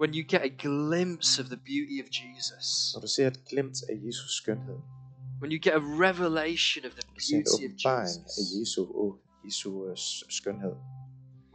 [0.00, 3.78] When you get a glimpse of the beauty of Jesus, Når du ser et glimt
[3.88, 4.78] af Jesus skønhed,
[5.40, 8.60] when you get a revelation of the du ser en beauty of åbenbaring af Jesus,
[8.60, 9.96] Jesu, oh, Jesu øh,
[10.38, 10.74] skønhed,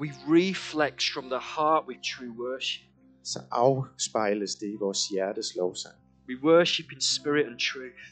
[0.01, 0.07] we
[0.39, 2.92] reflex from the heart with true worship.
[3.23, 5.95] Så afspejles det i vores hjertes lovsang.
[6.27, 8.03] We worship in spirit and truth.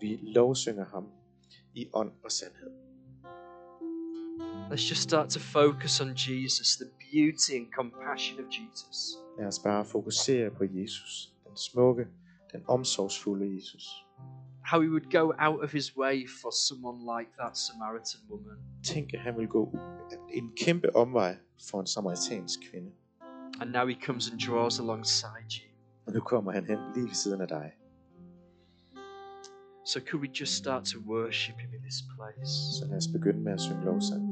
[0.00, 1.06] Vi lovsynger ham
[1.74, 2.70] i ånd og sandhed.
[4.70, 9.18] Let's just start to focus on Jesus, the beauty and compassion of Jesus.
[9.38, 12.06] Lad os bare fokusere på Jesus, den smukke,
[12.52, 13.84] den omsorgsfulde Jesus.
[14.64, 18.58] How he would go out of his way for someone like that Samaritan woman.
[18.84, 19.76] Tænk, at han vil gå
[20.32, 21.36] en kæmpe omvej
[21.70, 22.90] for en samaritansk kvinde.
[23.62, 25.68] And now he comes and draws alongside you.
[26.06, 27.72] Og nu kommer han hen lige ved siden af dig.
[29.86, 32.52] So could we just start to worship him in this place?
[32.78, 34.31] Så lad os begynde med at synge lovsang.